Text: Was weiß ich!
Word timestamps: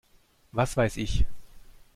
Was 0.51 0.75
weiß 0.77 0.97
ich! 0.97 1.27